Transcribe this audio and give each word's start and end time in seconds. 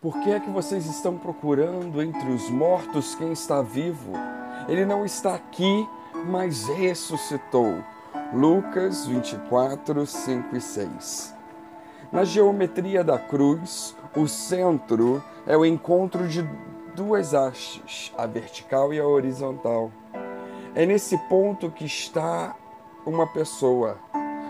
Por 0.00 0.20
que 0.20 0.30
é 0.30 0.38
que 0.38 0.48
vocês 0.48 0.86
estão 0.86 1.18
procurando 1.18 2.00
entre 2.00 2.30
os 2.30 2.48
mortos 2.48 3.16
quem 3.16 3.32
está 3.32 3.62
vivo? 3.62 4.12
Ele 4.68 4.86
não 4.86 5.04
está 5.04 5.34
aqui, 5.34 5.88
mas 6.26 6.68
ressuscitou. 6.68 7.82
Lucas 8.32 9.06
24, 9.06 10.06
5 10.06 10.54
e 10.54 10.60
6. 10.60 11.34
Na 12.12 12.22
geometria 12.22 13.02
da 13.02 13.18
cruz, 13.18 13.96
o 14.14 14.28
centro 14.28 15.20
é 15.44 15.56
o 15.56 15.66
encontro 15.66 16.28
de 16.28 16.48
duas 16.94 17.34
hastes, 17.34 18.12
a 18.16 18.24
vertical 18.24 18.94
e 18.94 19.00
a 19.00 19.04
horizontal. 19.04 19.90
É 20.76 20.86
nesse 20.86 21.18
ponto 21.28 21.72
que 21.72 21.84
está 21.84 22.54
uma 23.04 23.26
pessoa. 23.26 23.98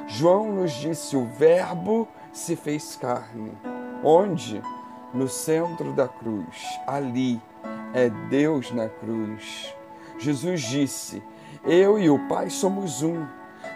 João 0.08 0.52
nos 0.52 0.72
disse: 0.72 1.16
o 1.16 1.24
Verbo 1.24 2.06
se 2.34 2.54
fez 2.54 2.96
carne. 2.96 3.52
Onde? 4.04 4.60
No 5.12 5.28
centro 5.28 5.92
da 5.92 6.06
cruz. 6.08 6.80
Ali 6.86 7.40
é 7.94 8.08
Deus 8.08 8.70
na 8.72 8.88
cruz. 8.88 9.74
Jesus 10.18 10.62
disse: 10.62 11.22
Eu 11.64 11.98
e 11.98 12.10
o 12.10 12.18
Pai 12.28 12.50
somos 12.50 13.02
um. 13.02 13.26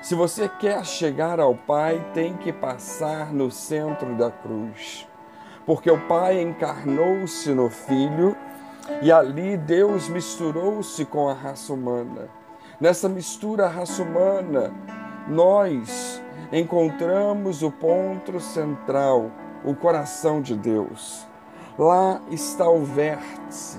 Se 0.02 0.14
você 0.14 0.48
quer 0.48 0.84
chegar 0.84 1.40
ao 1.40 1.54
Pai, 1.54 2.04
tem 2.12 2.36
que 2.36 2.52
passar 2.52 3.32
no 3.32 3.50
centro 3.50 4.14
da 4.16 4.30
cruz. 4.30 5.06
Porque 5.64 5.90
o 5.90 5.98
Pai 6.06 6.40
encarnou-se 6.40 7.50
no 7.50 7.70
Filho 7.70 8.36
e 9.00 9.12
ali 9.12 9.56
Deus 9.56 10.08
misturou-se 10.08 11.04
com 11.04 11.28
a 11.28 11.34
raça 11.34 11.72
humana. 11.72 12.28
Nessa 12.80 13.08
mistura 13.08 13.68
raça 13.68 14.02
humana, 14.02 14.72
nós 15.28 16.20
encontramos 16.52 17.62
o 17.62 17.70
ponto 17.70 18.40
central 18.40 19.30
o 19.64 19.74
coração 19.74 20.40
de 20.40 20.54
Deus. 20.54 21.26
Lá 21.78 22.20
está 22.30 22.68
o 22.68 22.84
vértice, 22.84 23.78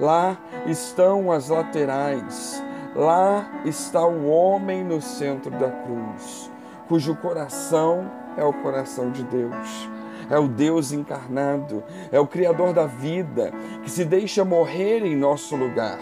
lá 0.00 0.38
estão 0.66 1.30
as 1.30 1.48
laterais, 1.48 2.62
lá 2.94 3.46
está 3.64 4.06
o 4.06 4.26
homem 4.26 4.82
no 4.82 5.02
centro 5.02 5.50
da 5.50 5.70
cruz, 5.70 6.50
cujo 6.88 7.14
coração 7.16 8.10
é 8.36 8.44
o 8.44 8.52
coração 8.52 9.10
de 9.10 9.22
Deus. 9.24 9.88
É 10.28 10.36
o 10.36 10.48
Deus 10.48 10.90
encarnado, 10.90 11.84
é 12.10 12.18
o 12.18 12.26
Criador 12.26 12.72
da 12.72 12.84
vida, 12.84 13.52
que 13.84 13.90
se 13.90 14.04
deixa 14.04 14.44
morrer 14.44 15.06
em 15.06 15.14
nosso 15.14 15.54
lugar. 15.54 16.00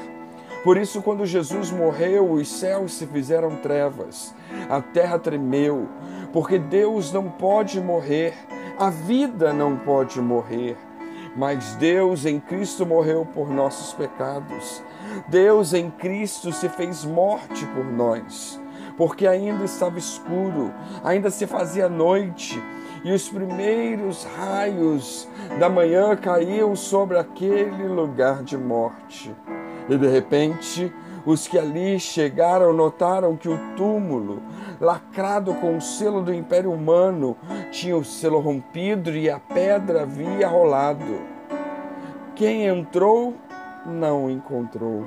Por 0.63 0.79
isso, 0.79 1.03
quando 1.03 1.27
Jesus 1.27 1.71
morreu, 1.71 2.33
os 2.33 2.49
céus 2.49 2.95
se 2.95 3.07
fizeram 3.07 3.57
trevas, 3.57 4.35
a 4.71 4.81
terra 4.81 5.19
tremeu, 5.19 5.87
porque 6.33 6.59
Deus 6.59 7.13
não 7.13 7.31
pode 7.31 7.79
morrer, 7.83 8.33
a 8.79 8.91
vida 8.91 9.53
não 9.53 9.77
pode 9.77 10.21
morrer, 10.21 10.77
mas 11.37 11.75
Deus 11.77 12.27
em 12.27 12.41
Cristo 12.41 12.85
morreu 12.85 13.25
por 13.25 13.49
nossos 13.49 13.93
pecados. 13.93 14.83
Deus 15.29 15.73
em 15.73 15.91
Cristo 15.91 16.53
se 16.53 16.69
fez 16.69 17.05
morte 17.05 17.65
por 17.67 17.85
nós, 17.85 18.61
porque 18.97 19.27
ainda 19.27 19.65
estava 19.65 19.99
escuro, 19.99 20.73
ainda 21.05 21.31
se 21.31 21.47
fazia 21.47 21.89
noite, 21.89 22.61
e 23.05 23.13
os 23.13 23.29
primeiros 23.29 24.25
raios 24.37 25.29
da 25.61 25.69
manhã 25.69 26.17
caíam 26.17 26.75
sobre 26.75 27.19
aquele 27.19 27.87
lugar 27.87 28.43
de 28.43 28.57
morte. 28.57 29.35
E 29.89 29.97
de 29.97 30.09
repente, 30.09 30.93
os 31.27 31.49
que 31.49 31.59
ali 31.59 31.99
chegaram 31.99 32.73
notaram 32.73 33.37
que 33.37 33.49
o 33.49 33.59
túmulo, 33.77 34.43
lacrado 34.81 35.55
com 35.55 35.77
o 35.77 35.81
selo 35.81 36.23
do 36.23 36.35
Império 36.35 36.73
Humano, 36.73 37.37
tinha 37.71 37.97
o 37.97 38.05
selo 38.05 38.41
rompido 38.41 39.11
e 39.11 39.31
a 39.31 39.39
pedra 39.39 40.03
havia 40.03 40.47
rolado. 40.47 41.21
Quem 42.35 42.67
entrou, 42.67 43.35
não 43.87 44.27
o 44.27 44.31
encontrou. 44.31 45.05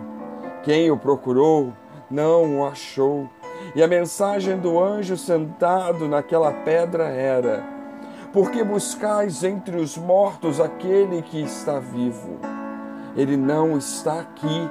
Quem 0.64 0.90
o 0.90 0.98
procurou, 0.98 1.74
não 2.10 2.60
o 2.60 2.66
achou. 2.66 3.30
E 3.76 3.84
a 3.84 3.88
mensagem 3.88 4.58
do 4.58 4.80
anjo 4.80 5.18
sentado 5.18 6.08
naquela 6.08 6.52
pedra 6.52 7.06
era: 7.06 7.64
Porque 8.34 8.64
buscais 8.64 9.44
entre 9.44 9.78
os 9.78 9.98
mortos 9.98 10.60
aquele 10.60 11.22
que 11.22 11.42
está 11.42 11.80
vivo? 11.80 12.40
Ele 13.16 13.36
não 13.36 13.78
está 13.78 14.20
aqui, 14.20 14.70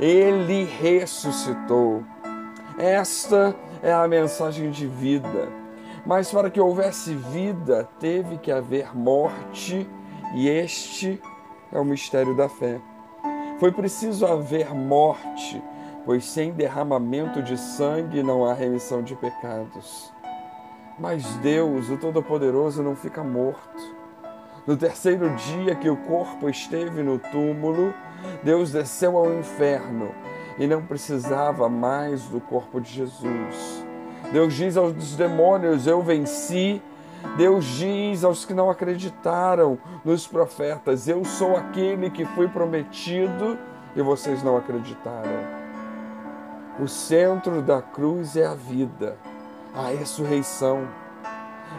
ele 0.00 0.64
ressuscitou. 0.64 2.02
Esta 2.78 3.54
é 3.82 3.92
a 3.92 4.06
mensagem 4.06 4.70
de 4.70 4.86
vida. 4.86 5.48
Mas 6.06 6.30
para 6.30 6.50
que 6.50 6.60
houvesse 6.60 7.14
vida, 7.14 7.88
teve 7.98 8.38
que 8.38 8.50
haver 8.50 8.96
morte, 8.96 9.88
e 10.34 10.48
este 10.48 11.20
é 11.72 11.78
o 11.78 11.84
mistério 11.84 12.34
da 12.36 12.48
fé. 12.48 12.80
Foi 13.58 13.72
preciso 13.72 14.24
haver 14.24 14.72
morte, 14.74 15.62
pois 16.04 16.24
sem 16.24 16.52
derramamento 16.52 17.42
de 17.42 17.58
sangue 17.58 18.22
não 18.22 18.44
há 18.44 18.54
remissão 18.54 19.02
de 19.02 19.14
pecados. 19.16 20.12
Mas 20.98 21.24
Deus, 21.36 21.90
o 21.90 21.96
Todo-Poderoso, 21.96 22.82
não 22.82 22.96
fica 22.96 23.22
morto. 23.22 23.96
No 24.68 24.76
terceiro 24.76 25.30
dia 25.34 25.74
que 25.74 25.88
o 25.88 25.96
corpo 25.96 26.46
esteve 26.46 27.02
no 27.02 27.18
túmulo, 27.18 27.94
Deus 28.42 28.70
desceu 28.70 29.16
ao 29.16 29.32
inferno 29.32 30.14
e 30.58 30.66
não 30.66 30.82
precisava 30.82 31.70
mais 31.70 32.24
do 32.24 32.38
corpo 32.38 32.78
de 32.78 32.90
Jesus. 32.92 33.82
Deus 34.30 34.52
diz 34.52 34.76
aos 34.76 34.92
demônios: 35.16 35.86
Eu 35.86 36.02
venci. 36.02 36.82
Deus 37.38 37.64
diz 37.64 38.22
aos 38.22 38.44
que 38.44 38.52
não 38.52 38.68
acreditaram 38.68 39.78
nos 40.04 40.26
profetas: 40.26 41.08
Eu 41.08 41.24
sou 41.24 41.56
aquele 41.56 42.10
que 42.10 42.26
fui 42.26 42.46
prometido 42.46 43.58
e 43.96 44.02
vocês 44.02 44.42
não 44.42 44.54
acreditaram. 44.54 45.46
O 46.78 46.86
centro 46.86 47.62
da 47.62 47.80
cruz 47.80 48.36
é 48.36 48.44
a 48.44 48.54
vida, 48.54 49.16
a 49.74 49.88
ressurreição. 49.88 50.86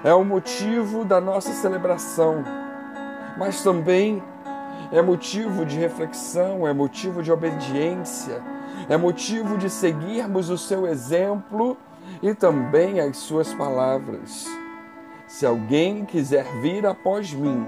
É 0.04 0.12
o 0.12 0.26
motivo 0.26 1.06
da 1.06 1.22
nossa 1.22 1.52
celebração, 1.52 2.44
mas 3.40 3.64
também 3.64 4.22
é 4.92 5.02
motivo 5.02 5.66
de 5.66 5.78
reflexão, 5.78 6.68
é 6.68 6.74
motivo 6.74 7.24
de 7.24 7.32
obediência, 7.32 8.44
é 8.90 8.98
motivo 8.98 9.58
de 9.58 9.70
seguirmos 9.70 10.50
o 10.50 10.58
seu 10.58 10.86
exemplo 10.86 11.78
e 12.22 12.34
também 12.34 13.00
as 13.00 13.16
suas 13.16 13.54
palavras. 13.54 14.46
Se 15.26 15.46
alguém 15.46 16.04
quiser 16.04 16.44
vir 16.62 16.86
após 16.86 17.32
mim, 17.34 17.66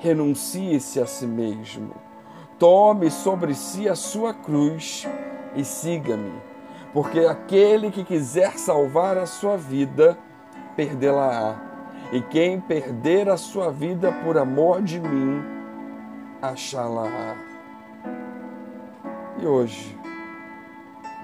renuncie-se 0.00 1.00
a 1.00 1.06
si 1.06 1.26
mesmo, 1.26 1.94
tome 2.58 3.08
sobre 3.08 3.54
si 3.54 3.88
a 3.88 3.94
sua 3.94 4.34
cruz 4.34 5.06
e 5.54 5.64
siga-me, 5.64 6.32
porque 6.92 7.20
aquele 7.20 7.92
que 7.92 8.02
quiser 8.02 8.58
salvar 8.58 9.16
a 9.16 9.26
sua 9.26 9.56
vida, 9.56 10.18
perdê-la-á, 10.74 11.67
e 12.12 12.20
quem 12.22 12.60
perder 12.60 13.28
a 13.28 13.36
sua 13.36 13.70
vida 13.70 14.10
por 14.24 14.38
amor 14.38 14.82
de 14.82 14.98
mim, 14.98 15.42
achá-la-á. 16.40 17.36
E 19.40 19.46
hoje, 19.46 19.96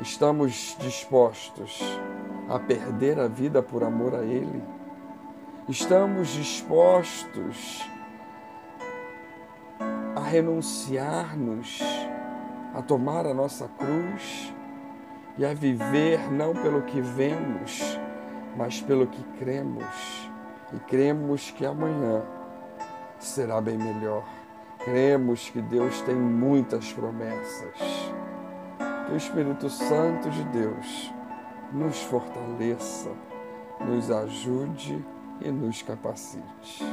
estamos 0.01 0.77
dispostos 0.79 1.83
a 2.49 2.59
perder 2.59 3.19
a 3.19 3.27
vida 3.27 3.63
por 3.63 3.83
amor 3.83 4.15
a 4.15 4.23
Ele? 4.23 4.63
Estamos 5.69 6.29
dispostos 6.29 7.83
a 10.15 10.21
renunciar-nos, 10.21 11.81
a 12.75 12.83
tomar 12.83 13.27
a 13.27 13.35
nossa 13.35 13.69
cruz 13.79 14.53
e 15.39 15.45
a 15.45 15.55
viver 15.55 16.31
não 16.31 16.53
pelo 16.53 16.83
que 16.83 17.01
vemos, 17.01 17.99
mas 18.57 18.81
pelo 18.81 19.07
que 19.07 19.23
cremos. 19.39 20.34
E 20.75 20.79
cremos 20.81 21.51
que 21.53 21.65
amanhã 21.65 22.23
será 23.21 23.61
bem 23.61 23.79
melhor. 23.79 24.25
Cremos 24.81 25.49
que 25.49 25.63
Deus 25.63 26.01
tem 26.03 26.17
muitas 26.17 26.93
promessas. 26.93 27.79
Que 29.07 29.13
o 29.13 29.17
Espírito 29.17 29.71
Santo 29.71 30.29
de 30.31 30.45
Deus 30.45 31.13
nos 31.73 32.03
fortaleça, 32.03 33.11
nos 33.81 34.11
ajude 34.11 35.05
e 35.41 35.51
nos 35.51 35.83
capacite. 35.83 36.85